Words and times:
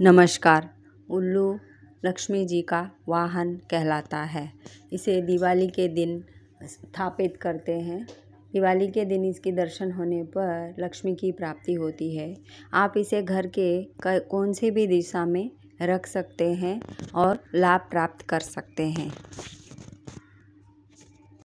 नमस्कार। 0.00 0.68
उल्लू 1.10 1.58
लक्ष्मी 2.04 2.44
जी 2.44 2.62
का 2.62 2.90
वाहन 3.08 3.54
कहलाता 3.70 4.18
है। 4.18 4.52
इसे 4.92 5.20
दिवाली 5.22 5.66
के 5.66 5.86
दिन 5.88 6.24
स्थापित 6.62 7.36
करते 7.36 7.72
हैं। 7.72 8.06
दिवाली 8.52 8.88
के 8.88 9.04
दिन 9.04 9.24
इसके 9.24 9.52
दर्शन 9.52 9.92
होने 9.92 10.22
पर 10.22 10.74
लक्ष्मी 10.78 11.14
की 11.14 11.32
प्राप्ति 11.32 11.74
होती 11.74 12.16
है। 12.16 12.36
आप 12.72 12.94
इसे 12.96 13.22
घर 13.22 13.46
के 13.58 13.82
कौन 14.06 14.52
से 14.52 14.70
भी 14.70 14.86
दिशा 14.86 15.24
में 15.26 15.50
रख 15.82 16.06
सकते 16.06 16.52
हैं 16.52 16.80
और 17.14 17.38
लाभ 17.54 17.80
प्राप्त 17.80 18.26
कर 18.26 18.40
सकते 18.40 18.88
हैं। 18.88 19.12